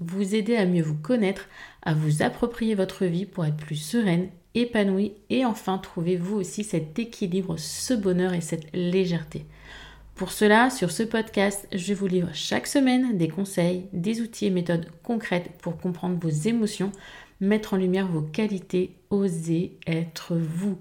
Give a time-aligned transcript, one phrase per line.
[0.00, 1.48] vous aider à mieux vous connaître,
[1.82, 6.64] à vous approprier votre vie pour être plus sereine épanoui et enfin trouvez vous aussi
[6.64, 9.44] cet équilibre, ce bonheur et cette légèreté.
[10.14, 14.50] Pour cela, sur ce podcast, je vous livre chaque semaine des conseils, des outils et
[14.50, 16.90] méthodes concrètes pour comprendre vos émotions,
[17.40, 20.76] mettre en lumière vos qualités, oser être vous.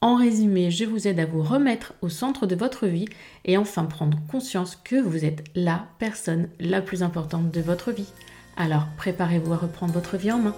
[0.00, 3.08] En résumé, je vous aide à vous remettre au centre de votre vie
[3.44, 8.12] et enfin prendre conscience que vous êtes la personne la plus importante de votre vie.
[8.58, 10.56] Alors préparez-vous à reprendre votre vie en main.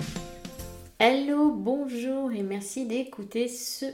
[1.00, 3.86] Hello, bonjour et merci d'écouter ce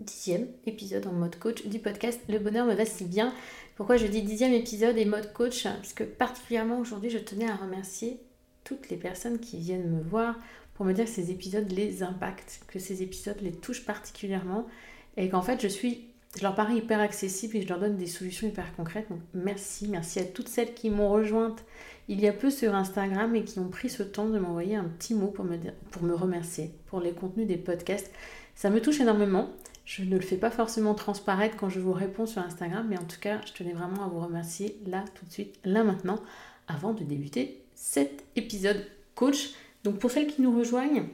[0.00, 3.34] dixième épisode en mode coach du podcast Le bonheur me va si bien.
[3.76, 5.64] Pourquoi je dis dixième épisode et mode coach?
[5.64, 8.20] Parce que particulièrement aujourd'hui je tenais à remercier
[8.64, 10.38] toutes les personnes qui viennent me voir
[10.72, 14.66] pour me dire que ces épisodes les impactent, que ces épisodes les touchent particulièrement
[15.18, 16.06] et qu'en fait je suis,
[16.40, 19.10] leur parais hyper accessible et je leur donne des solutions hyper concrètes.
[19.10, 21.62] Donc merci, merci à toutes celles qui m'ont rejointe
[22.08, 24.84] il y a peu sur Instagram et qui ont pris ce temps de m'envoyer un
[24.84, 28.10] petit mot pour me, remercier pour les contenus des podcasts.
[28.54, 29.50] Ça me touche énormément.
[29.84, 33.04] Je ne le fais pas forcément transparaître quand je vous réponds sur Instagram, mais en
[33.04, 36.20] tout cas, je tenais vraiment à vous remercier là, tout de suite, là maintenant,
[36.66, 38.84] avant de débuter cet épisode
[39.14, 39.50] coach.
[39.84, 41.08] Donc pour celles qui nous rejoignent,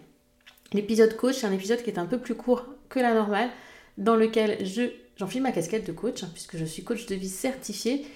[0.72, 3.50] l'épisode coach, c'est un épisode qui est un peu plus court que la normale,
[3.98, 7.28] dans lequel je, j'enfile ma casquette de coach, hein, puisque je suis coach de vie
[7.28, 8.06] certifié,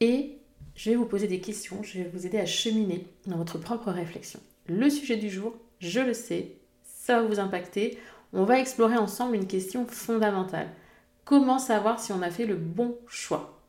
[0.00, 0.38] et
[0.74, 3.90] je vais vous poser des questions, je vais vous aider à cheminer dans votre propre
[3.90, 4.40] réflexion.
[4.66, 7.98] Le sujet du jour, je le sais, ça va vous impacter.
[8.32, 10.68] On va explorer ensemble une question fondamentale.
[11.24, 13.60] Comment savoir si on a fait le bon choix?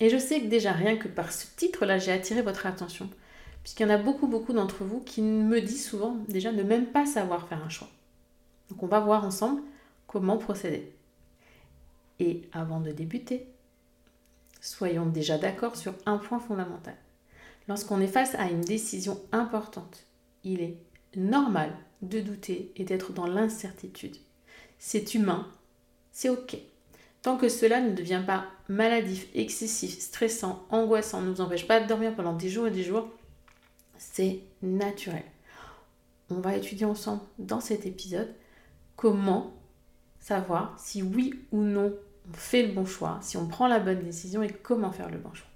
[0.00, 3.08] Et je sais que déjà rien que par ce titre-là, j'ai attiré votre attention,
[3.62, 6.86] puisqu'il y en a beaucoup, beaucoup d'entre vous qui me disent souvent déjà ne même
[6.86, 7.88] pas savoir faire un choix.
[8.70, 9.62] Donc on va voir ensemble
[10.06, 10.92] comment procéder.
[12.18, 13.46] Et avant de débuter,
[14.64, 16.96] soyons déjà d'accord sur un point fondamental.
[17.68, 20.06] Lorsqu'on est face à une décision importante,
[20.42, 20.78] il est
[21.16, 21.70] normal
[22.02, 24.16] de douter et d'être dans l'incertitude.
[24.78, 25.48] C'est humain,
[26.12, 26.56] c'est ok.
[27.22, 31.86] Tant que cela ne devient pas maladif, excessif, stressant, angoissant, ne nous empêche pas de
[31.86, 33.08] dormir pendant des jours et des jours,
[33.98, 35.24] c'est naturel.
[36.30, 38.34] On va étudier ensemble dans cet épisode
[38.96, 39.54] comment
[40.20, 41.94] savoir si oui ou non
[42.28, 45.18] on fait le bon choix, si on prend la bonne décision et comment faire le
[45.18, 45.48] bon choix.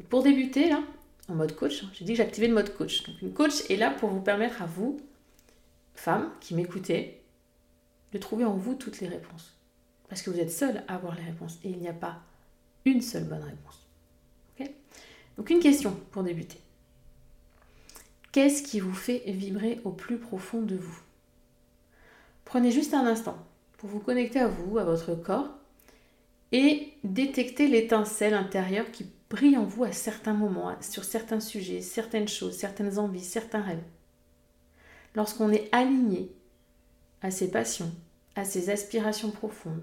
[0.00, 0.82] Et pour débuter, là,
[1.28, 3.04] en mode coach, j'ai dit que j'activais le mode coach.
[3.04, 5.00] Donc une coach est là pour vous permettre à vous,
[5.94, 7.20] femmes qui m'écoutez,
[8.12, 9.56] de trouver en vous toutes les réponses.
[10.08, 12.20] Parce que vous êtes seule à avoir les réponses et il n'y a pas
[12.84, 13.78] une seule bonne réponse.
[15.38, 16.60] Donc une question pour débuter.
[18.32, 21.00] Qu'est-ce qui vous fait vibrer au plus profond de vous?
[22.44, 23.38] Prenez juste un instant
[23.82, 25.50] pour vous connecter à vous, à votre corps,
[26.52, 32.28] et détecter l'étincelle intérieure qui brille en vous à certains moments, sur certains sujets, certaines
[32.28, 33.82] choses, certaines envies, certains rêves.
[35.16, 36.30] Lorsqu'on est aligné
[37.22, 37.90] à ses passions,
[38.36, 39.82] à ses aspirations profondes,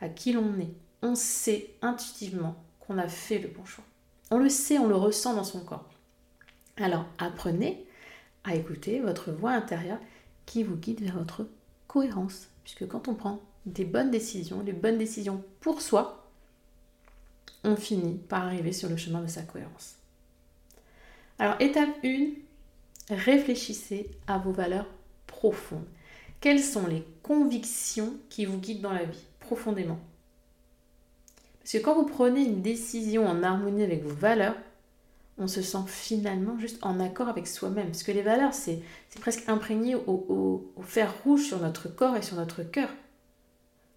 [0.00, 3.84] à qui l'on est, on sait intuitivement qu'on a fait le bon choix.
[4.30, 5.90] On le sait, on le ressent dans son corps.
[6.76, 7.84] Alors apprenez
[8.44, 9.98] à écouter votre voix intérieure
[10.46, 11.48] qui vous guide vers votre
[11.88, 16.26] cohérence Puisque quand on prend des bonnes décisions, les bonnes décisions pour soi,
[17.62, 19.96] on finit par arriver sur le chemin de sa cohérence.
[21.38, 22.28] Alors, étape 1,
[23.10, 24.88] réfléchissez à vos valeurs
[25.26, 25.86] profondes.
[26.40, 29.98] Quelles sont les convictions qui vous guident dans la vie, profondément?
[31.60, 34.56] Parce que quand vous prenez une décision en harmonie avec vos valeurs,
[35.38, 37.86] on se sent finalement juste en accord avec soi-même.
[37.86, 38.82] Parce que les valeurs, c'est
[39.20, 42.88] presque imprégné au, fer rouge sur notre corps et sur notre cœur.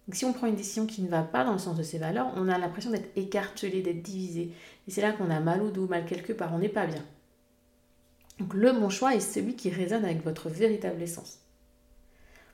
[0.06, 1.98] Donc si on prend une décision qui ne va pas dans le sens de ces
[1.98, 4.52] valeurs, on a l'impression d'être écartelé, d'être divisé.
[4.86, 7.04] Et c'est là qu'on a mal au dos, mal quelque part, on n'est pas bien.
[8.38, 11.40] Donc le bon choix est celui qui résonne avec votre véritable essence.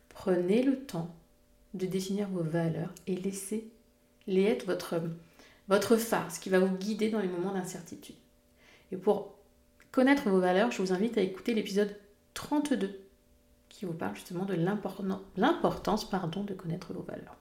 [0.08, 1.14] Prenez le temps
[1.74, 5.00] de définir vos valeurs et laissez-les être votre,
[5.68, 8.16] votre phare, ce qui va vous guider dans les moments d'incertitude.
[8.92, 9.34] Et pour
[9.92, 11.96] connaître vos valeurs, je vous invite à écouter l'épisode
[12.34, 13.00] 32
[13.68, 17.36] qui vous parle justement de l'importance de connaître vos valeurs.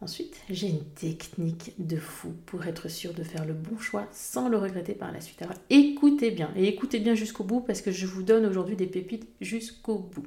[0.00, 4.48] Ensuite, j'ai une technique de fou pour être sûr de faire le bon choix sans
[4.48, 5.40] le regretter par la suite.
[5.42, 8.88] Alors écoutez bien, et écoutez bien jusqu'au bout parce que je vous donne aujourd'hui des
[8.88, 10.26] pépites jusqu'au bout.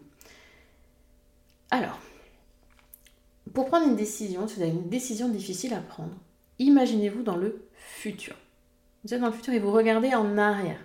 [1.72, 2.00] Alors,
[3.54, 6.16] pour prendre une décision, si vous avez une décision difficile à prendre,
[6.58, 8.38] imaginez-vous dans le futur.
[9.06, 10.80] Vous êtes dans le futur et vous regardez en arrière.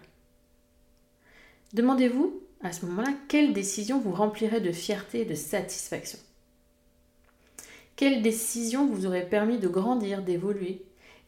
[1.72, 6.18] Demandez-vous à ce moment-là quelle décision vous remplirait de fierté et de satisfaction?
[7.96, 10.84] Quelle décision vous aurait permis de grandir, d'évoluer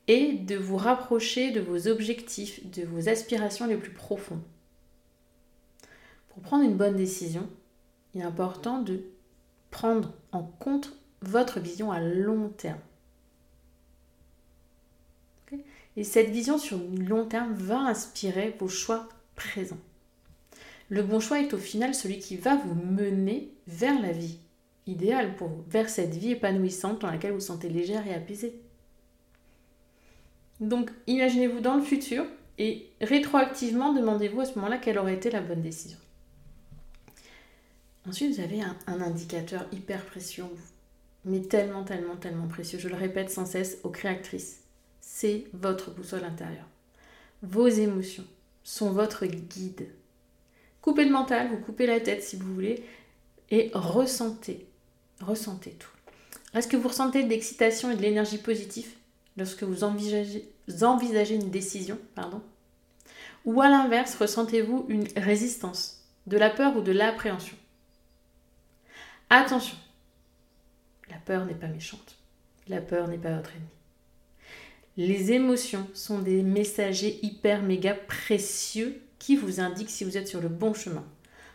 [0.07, 4.43] et de vous rapprocher de vos objectifs, de vos aspirations les plus profondes?
[6.29, 7.49] Pour prendre une bonne décision,
[8.15, 9.01] il est important de
[9.71, 12.81] prendre en compte votre vision à long terme.
[15.97, 19.81] Et cette vision sur le long terme va inspirer vos choix présents.
[20.89, 24.39] Le bon choix est au final celui qui va vous mener vers la vie
[24.87, 28.55] idéal pour vous, vers cette vie épanouissante dans laquelle vous vous sentez légère et apaisée.
[30.61, 32.25] Donc imaginez-vous dans le futur
[32.59, 35.99] et rétroactivement demandez-vous à ce moment-là quelle aurait été la bonne décision.
[38.09, 40.45] Ensuite, vous avez un, un, indicateur hyper précieux,
[41.25, 42.79] mais tellement, tellement, tellement précieux.
[42.81, 44.62] Je le répète sans cesse aux créatrices.
[45.03, 46.69] C'est votre boussole intérieure.
[47.43, 48.25] Vos émotions
[48.65, 49.89] sont votre guide.
[50.81, 52.83] Coupez le mental, vous coupez la tête si vous voulez,
[53.51, 54.67] et ressentez
[55.23, 55.89] Ressentez tout.
[56.55, 58.93] Est-ce que vous ressentez de l'excitation et de l'énergie positive
[59.37, 62.43] lorsque vous envisagez, une décision pardon?
[63.45, 67.57] Ou à l'inverse, ressentez-vous une résistance, de la peur ou de l'appréhension?
[69.31, 69.77] Attention,
[71.09, 72.17] la peur n'est pas méchante.
[72.69, 73.82] La peur n'est pas votre ennemi.
[74.99, 80.43] Les émotions sont des messagers hyper méga précieux qui vous indiquent si vous êtes sur
[80.43, 81.05] le bon chemin.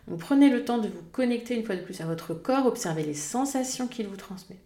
[0.07, 3.03] Donc prenez le temps de vous connecter une fois de plus à votre corps, observez
[3.03, 4.57] les sensations qu'il vous transmet.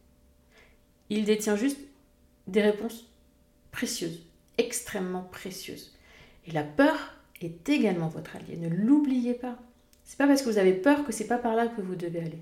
[1.09, 1.79] Il détient juste
[2.47, 3.07] des réponses
[3.71, 4.23] précieuses,
[4.57, 5.93] extrêmement précieuses.
[6.47, 9.57] Et la peur est également votre allié, ne l'oubliez pas.
[10.05, 12.19] C'est pas parce que vous avez peur que c'est pas par là que vous devez
[12.19, 12.41] aller.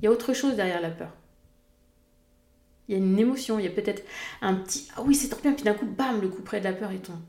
[0.00, 1.12] Il y a autre chose derrière la peur.
[2.88, 4.02] Il y a une émotion, il y a peut-être
[4.40, 6.64] un petit ah oui, c'est trop bien, puis d'un coup, bam, le coup près de
[6.64, 7.20] la peur est tombe.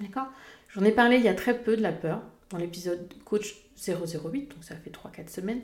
[0.00, 0.28] D'accord?
[0.68, 4.48] J'en ai parlé il y a très peu de la peur dans l'épisode Coach 008,
[4.48, 5.62] donc ça fait 3-4 semaines.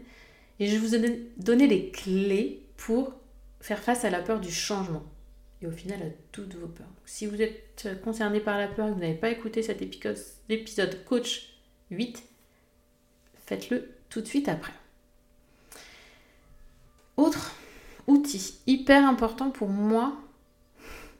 [0.58, 3.12] Et je vous ai donné les clés pour
[3.60, 5.05] faire face à la peur du changement.
[5.60, 6.89] Et au final, à toutes vos peurs.
[7.05, 11.05] si vous êtes concerné par la peur et que vous n'avez pas écouté cet épisode
[11.05, 11.55] Coach
[11.91, 12.24] 8,
[13.46, 14.72] faites-le tout de suite après.
[17.17, 17.55] Autre
[18.06, 20.17] outil hyper important pour moi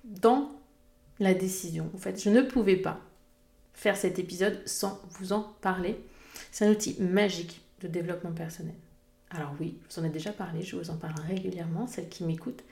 [0.05, 0.51] dans
[1.21, 1.91] la décision.
[1.95, 3.01] En fait, je ne pouvais pas
[3.75, 5.99] faire cet épisode sans vous en parler.
[6.51, 8.75] C'est un outil magique de développement personnel.
[9.31, 11.87] Alors oui, je vous en ai déjà parlé, je vous en parle régulièrement.
[11.87, 12.63] Celle qui m'écoute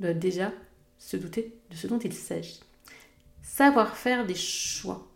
[0.00, 0.52] doit déjà
[0.98, 2.60] se douter de ce dont il s'agit.
[3.42, 5.08] Savoir faire des choix.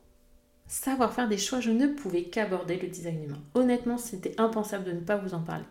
[0.66, 3.42] Savoir faire des choix, je ne pouvais qu'aborder le design humain.
[3.54, 5.64] Honnêtement, c'était impensable de ne pas vous en parler.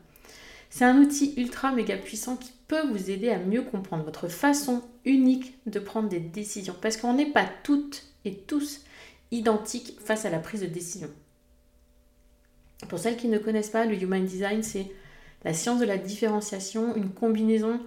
[0.70, 4.82] C'est un outil ultra méga puissant qui peut vous aider à mieux comprendre votre façon
[5.06, 6.76] unique de prendre des décisions.
[6.82, 8.82] Parce qu'on n'est pas toutes et tous
[9.30, 11.10] identique face à la prise de décision.
[12.90, 14.88] Pour celles qui ne connaissent pas, le Human Design, c'est
[15.44, 17.80] la science de la différenciation, une combinaison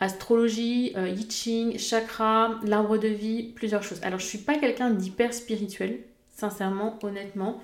[0.00, 1.14] astrologie, euh,
[1.76, 4.00] chakra, l'arbre de vie, plusieurs choses.
[4.02, 6.00] Alors je suis pas quelqu'un d'hyper spirituel,
[6.30, 7.60] sincèrement, honnêtement.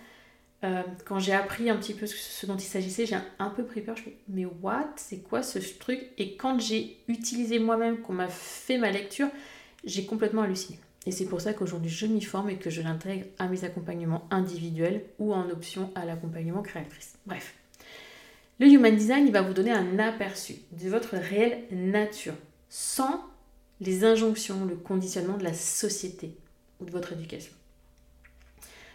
[0.63, 3.81] Euh, quand j'ai appris un petit peu ce dont il s'agissait, j'ai un peu pris
[3.81, 3.97] peur.
[3.97, 4.93] Je me suis mais what?
[4.97, 6.01] C'est quoi ce truc?
[6.19, 9.29] Et quand j'ai utilisé moi-même, qu'on m'a fait ma lecture,
[9.85, 10.79] j'ai complètement halluciné.
[11.07, 14.27] Et c'est pour ça qu'aujourd'hui je m'y forme et que je l'intègre à mes accompagnements
[14.31, 17.15] individuels ou en option à l'accompagnement créatrice.
[17.27, 17.55] Bref.
[18.59, 22.35] Le Human Design, il va vous donner un aperçu de votre réelle nature,
[22.69, 23.25] sans
[23.81, 26.37] les injonctions, le conditionnement de la société
[26.79, 27.53] ou de votre éducation.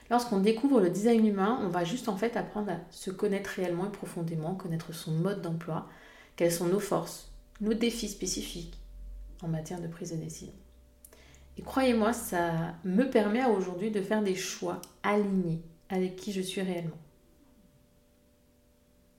[0.10, 3.88] Lorsqu'on découvre le design humain, on va juste en fait apprendre à se connaître réellement
[3.88, 5.88] et profondément, connaître son mode d'emploi,
[6.36, 7.32] quelles sont nos forces,
[7.62, 8.78] nos défis spécifiques
[9.42, 10.54] en matière de prise de décision.
[11.58, 16.62] Et croyez-moi, ça me permet aujourd'hui de faire des choix alignés avec qui je suis
[16.62, 16.98] réellement.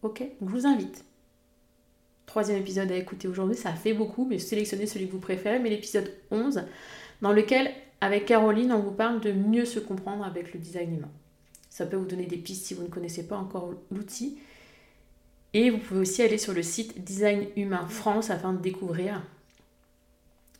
[0.02, 1.04] Ok Donc je vous invite.
[2.26, 5.70] Troisième épisode à écouter aujourd'hui, ça fait beaucoup, mais sélectionnez celui que vous préférez, mais
[5.70, 6.64] l'épisode 11,
[7.22, 11.10] dans lequel, avec Caroline, on vous parle de mieux se comprendre avec le design humain.
[11.70, 14.38] Ça peut vous donner des pistes si vous ne connaissez pas encore l'outil.
[15.52, 19.22] Et vous pouvez aussi aller sur le site Design Humain France afin de découvrir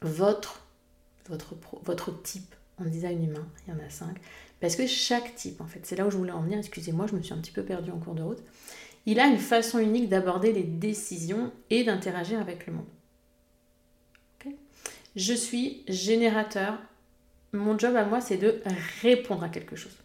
[0.01, 0.63] votre,
[1.29, 3.47] votre, votre type en design humain.
[3.67, 4.17] Il y en a cinq.
[4.61, 6.59] Parce que chaque type, en fait, c'est là où je voulais en venir.
[6.59, 8.43] Excusez-moi, je me suis un petit peu perdue en cours de route.
[9.05, 12.87] Il a une façon unique d'aborder les décisions et d'interagir avec le monde.
[15.15, 16.79] je suis générateur.
[17.57, 18.63] Mon job à moi, c'est de
[19.03, 19.97] répondre à quelque chose.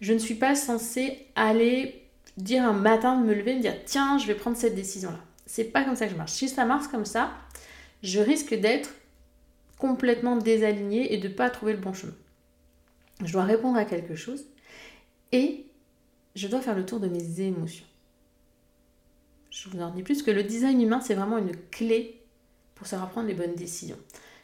[0.00, 2.02] Je ne suis pas censée aller
[2.36, 5.20] dire un matin me lever me dire tiens, je vais prendre cette décision-là.
[5.46, 6.32] C'est pas comme ça que je marche.
[6.32, 7.32] Si ça marche comme ça,
[8.02, 8.90] je risque d'être
[9.78, 12.14] complètement désalignée et de ne pas trouver le bon chemin.
[13.24, 14.44] Je dois répondre à quelque chose
[15.32, 15.66] et
[16.34, 17.86] je dois faire le tour de mes émotions.
[19.50, 22.20] Je vous en dis plus que le design humain, c'est vraiment une clé
[22.74, 23.98] pour savoir prendre les bonnes décisions.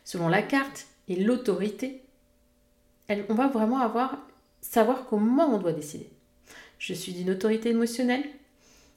[0.04, 2.04] Selon la carte et l'autorité,
[3.28, 4.18] on va vraiment avoir
[4.60, 6.08] savoir comment on doit décider.
[6.78, 8.24] Je suis d'une autorité émotionnelle,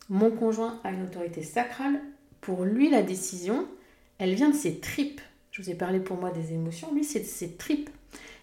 [0.09, 1.99] mon conjoint a une autorité sacrale.
[2.41, 3.67] Pour lui, la décision,
[4.17, 5.21] elle vient de ses tripes.
[5.51, 7.89] Je vous ai parlé pour moi des émotions, lui, c'est de ses tripes.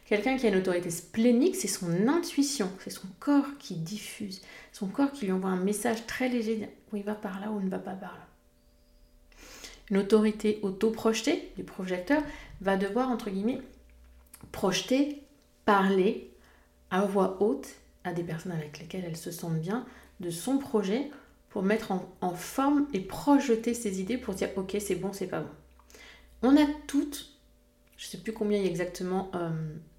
[0.07, 4.89] Quelqu'un qui a une autorité splénique, c'est son intuition, c'est son corps qui diffuse, son
[4.89, 7.69] corps qui lui envoie un message très léger, où il va par là ou ne
[7.69, 8.27] va pas par là.
[9.91, 12.23] Une autorité auto-projetée du projecteur
[12.61, 13.61] va devoir, entre guillemets,
[14.50, 15.23] projeter,
[15.64, 16.33] parler
[16.90, 17.69] à voix haute
[18.05, 19.85] à des personnes avec lesquelles elle se sent bien
[20.21, 21.11] de son projet
[21.49, 25.40] pour mettre en, forme et projeter ses idées pour dire ok c'est bon, c'est pas
[25.40, 25.50] bon.
[26.43, 27.31] On a toutes
[28.00, 29.50] je sais plus combien il y a exactement euh,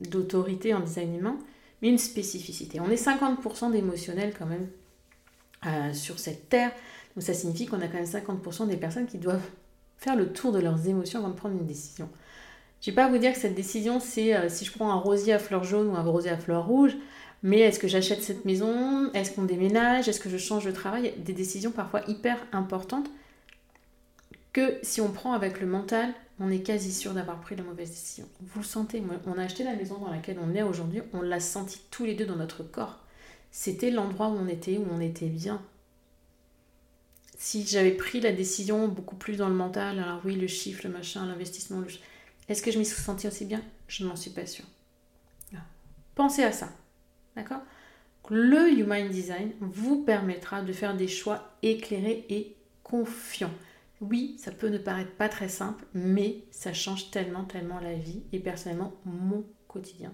[0.10, 1.38] d'autorité en design humain,
[1.82, 2.80] mais une spécificité.
[2.80, 4.68] On est 50% d'émotionnels quand même
[5.68, 6.72] euh, sur cette terre.
[7.16, 9.48] Donc ça signifie qu'on a quand même 50% des personnes qui doivent
[9.98, 12.10] faire le tour de leurs émotions avant de prendre une décision.
[12.82, 14.96] Je ne vais pas vous dire que cette décision, c'est euh, si je prends un
[14.96, 16.98] rosier à fleurs jaunes ou un rosier à fleurs rouges,
[17.44, 19.12] mais est-ce que j'achète cette maison?
[19.14, 20.08] Est-ce qu'on déménage?
[20.08, 21.14] Est-ce que je change de travail?
[21.18, 23.10] Des décisions parfois hyper importantes
[24.54, 27.90] que si on prend avec le mental, on est quasi sûr d'avoir pris la mauvaise
[27.90, 28.28] décision.
[28.42, 31.40] Vous le sentez, on a acheté la maison dans laquelle on est aujourd'hui, on l'a
[31.40, 33.00] senti tous les deux dans notre corps.
[33.52, 35.62] C'était l'endroit où on était, où on était bien.
[37.38, 40.92] Si j'avais pris la décision beaucoup plus dans le mental, alors oui, le chiffre, le
[40.92, 41.82] machin, l'investissement,
[42.52, 43.62] est-ce que je m'y suis senti aussi bien?
[43.88, 44.66] Je n'en suis pas sûre.
[45.56, 45.60] Ah.
[46.16, 46.70] Pensez à ça.
[47.36, 47.62] D'accord?
[48.30, 53.54] Le Human Design vous permettra de faire des choix éclairés et confiants.
[54.00, 58.24] Oui, ça peut ne paraître pas très simple, mais ça change tellement, tellement la vie
[58.32, 60.14] et personnellement mon quotidien.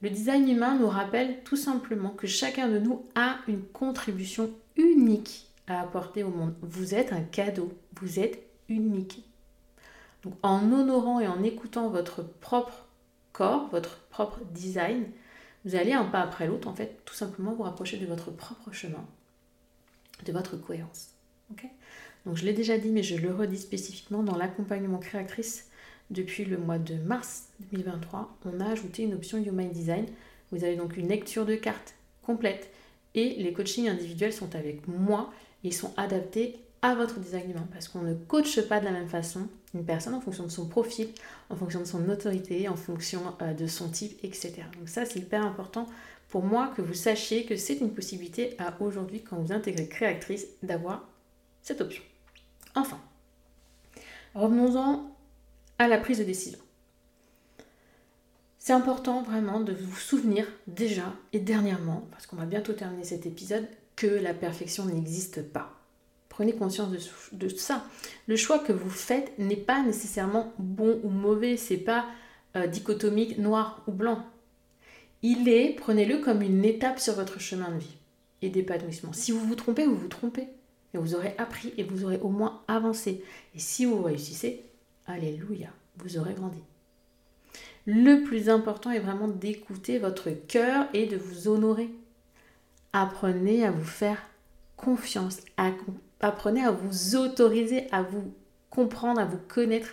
[0.00, 5.48] Le design humain nous rappelle tout simplement que chacun de nous a une contribution unique
[5.66, 6.54] à apporter au monde.
[6.62, 9.27] Vous êtes un cadeau, vous êtes unique.
[10.24, 12.86] Donc en honorant et en écoutant votre propre
[13.32, 15.04] corps, votre propre design,
[15.64, 18.72] vous allez un pas après l'autre en fait tout simplement vous rapprocher de votre propre
[18.72, 19.04] chemin,
[20.24, 21.10] de votre cohérence.
[22.26, 25.68] Donc je l'ai déjà dit, mais je le redis spécifiquement dans l'accompagnement créatrice
[26.10, 30.06] depuis le mois de mars 2023, on a ajouté une option Human Design.
[30.50, 32.70] Vous avez donc une lecture de cartes complète
[33.14, 35.30] et les coachings individuels sont avec moi
[35.64, 39.08] et sont adaptés à votre design humain parce qu'on ne coache pas de la même
[39.08, 41.08] façon une personne en fonction de son profil,
[41.50, 44.54] en fonction de son autorité, en fonction euh, de son type, etc.
[44.78, 45.86] Donc ça c'est hyper important
[46.28, 50.46] pour moi que vous sachiez que c'est une possibilité à aujourd'hui quand vous intégrez créatrice
[50.62, 51.08] d'avoir
[51.62, 52.02] cette option.
[52.74, 53.00] Enfin,
[54.34, 55.10] revenons-en
[55.78, 56.58] à la prise de décision.
[58.58, 63.24] C'est important vraiment de vous souvenir déjà et dernièrement, parce qu'on va bientôt terminer cet
[63.24, 63.66] épisode,
[63.96, 65.77] que la perfection n'existe pas.
[66.38, 66.92] Prenez conscience
[67.32, 67.84] de, ça.
[68.28, 72.06] Le choix que vous faites n'est pas nécessairement bon ou mauvais, c'est pas
[72.54, 74.24] euh, dichotomique noir ou blanc.
[75.22, 77.96] Il est, prenez-le comme une étape sur votre chemin de vie
[78.40, 79.12] et d'épanouissement.
[79.12, 80.46] Si vous vous trompez, vous vous trompez.
[80.94, 83.24] Et vous aurez appris et vous aurez au moins avancé.
[83.56, 84.64] Et si vous réussissez,
[85.08, 86.60] alléluia, vous aurez grandi.
[87.84, 91.90] Le plus important est vraiment d'écouter votre cœur et de vous honorer.
[92.92, 94.22] Apprenez à vous faire
[94.76, 95.38] confiance,
[96.20, 98.32] apprenez à vous autoriser, à vous
[98.70, 99.90] comprendre, à vous connaître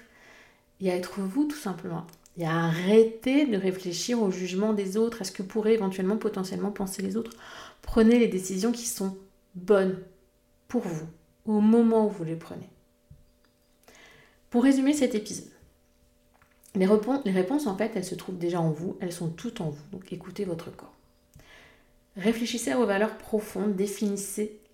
[0.82, 2.06] et à être vous tout simplement.
[2.38, 6.72] Et à arrêter de réfléchir au jugement des autres, à ce que pourraient éventuellement, potentiellement
[6.72, 7.32] penser les autres.
[7.82, 9.18] Prenez les décisions qui sont
[9.56, 9.98] bonnes
[10.68, 11.08] pour vous,
[11.46, 12.70] au moment où vous les prenez.
[14.50, 15.52] Pour résumer cet épisode,
[16.76, 16.88] les,
[17.26, 19.84] les réponses, en fait, elles se trouvent déjà en vous, elles sont toutes en vous.
[19.94, 20.94] Donc écoutez votre corps.
[22.18, 23.76] Réfléchissez à vos valeurs profondes,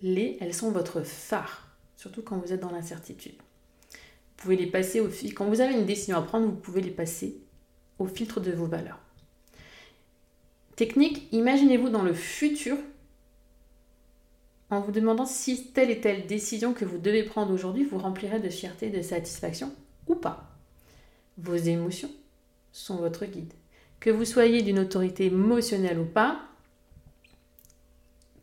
[0.02, 3.34] définissez-les, elles sont votre phare, surtout quand vous êtes dans l'incertitude.
[3.34, 5.34] Vous pouvez les passer au fil.
[5.34, 7.36] Quand vous avez une décision à prendre, vous pouvez les passer
[7.98, 8.98] au filtre de vos valeurs.
[10.76, 12.76] Technique, imaginez-vous dans le futur
[14.70, 18.40] en vous demandant si telle et telle décision que vous devez prendre aujourd'hui vous remplirait
[18.40, 19.72] de fierté, de satisfaction
[20.08, 20.50] ou pas.
[21.36, 22.10] Vos émotions
[22.72, 23.52] sont votre guide.
[24.00, 26.40] Que vous soyez d'une autorité émotionnelle ou pas,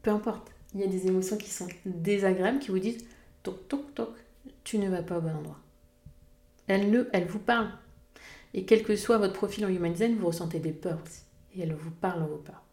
[0.03, 0.53] peu importe.
[0.73, 3.03] Il y a des émotions qui sont désagréables, qui vous disent
[3.43, 4.15] toc toc toc,
[4.63, 5.59] tu ne vas pas au bon endroit.
[6.67, 7.71] Elles, ne, elles vous parlent.
[8.53, 11.23] Et quel que soit votre profil en Human Design, vous ressentez des peurs aussi.
[11.55, 12.63] Et elles vous parlent vos peurs.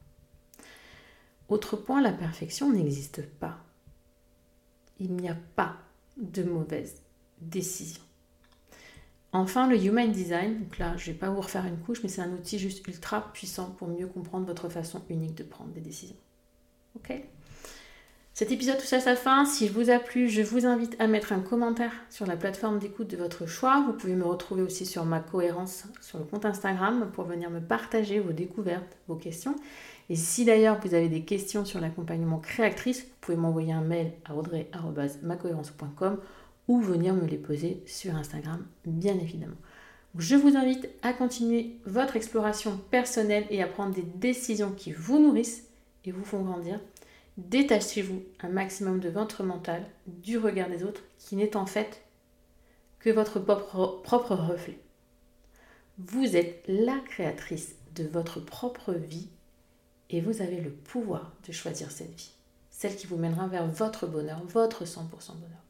[1.49, 3.59] Autre point, la perfection n'existe pas.
[4.99, 5.77] Il n'y a pas
[6.17, 7.03] de mauvaise
[7.41, 8.03] décision.
[9.33, 12.09] Enfin, le Human Design, donc là, je ne vais pas vous refaire une couche, mais
[12.09, 15.81] c'est un outil juste ultra puissant pour mieux comprendre votre façon unique de prendre des
[15.81, 16.17] décisions.
[16.97, 17.13] Ok?
[18.37, 19.47] Cet épisode touche à sa fin.
[19.47, 23.09] S'il vous a plu, je vous invite à mettre un commentaire sur la plateforme d'écoute
[23.09, 23.83] de votre choix.
[23.87, 27.61] Vous pouvez me retrouver aussi sur ma cohérence sur le compte Instagram pour venir me
[27.61, 29.57] partager vos découvertes, vos questions.
[30.11, 34.13] Et si d'ailleurs vous avez des questions sur l'accompagnement créatrice, vous pouvez m'envoyer un mail
[34.27, 36.19] à audrey.macohérence.com
[36.69, 39.57] ou venir me les poser sur Instagram, bien évidemment.
[40.19, 45.21] Je vous invite à continuer votre exploration personnelle et à prendre des décisions qui vous
[45.21, 45.65] nourrissent
[46.05, 46.79] et vous font grandir,
[47.37, 52.03] détachez-vous un maximum de votre mental du regard des autres qui n'est en fait
[52.99, 54.79] que votre propre, reflet.
[55.99, 59.29] Vous êtes la créatrice de votre propre vie
[60.11, 62.33] et vous avez le pouvoir de choisir cette vie,
[62.71, 64.99] celle qui vous mènera vers votre bonheur, votre 100%
[65.35, 65.63] bonheur.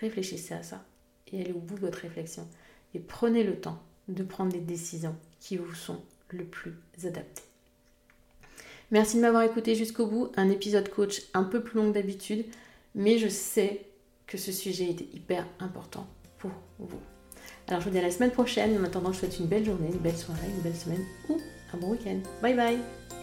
[0.00, 0.84] Réfléchissez à ça
[1.28, 2.46] et allez au bout de votre réflexion
[2.94, 6.74] et prenez le temps de prendre les décisions qui vous sont le plus
[7.04, 7.51] adaptées.
[8.92, 10.30] Merci de m'avoir écouté jusqu'au bout.
[10.36, 12.44] Un épisode coach un peu plus long que d'habitude,
[12.94, 13.86] mais je sais
[14.26, 16.06] que ce sujet était hyper important
[16.38, 17.00] pour vous.
[17.68, 18.78] Alors je vous dis à la semaine prochaine.
[18.78, 21.38] En attendant, je vous souhaite une belle journée, une belle soirée, une belle semaine ou
[21.72, 22.20] un bon week-end.
[22.42, 23.21] Bye bye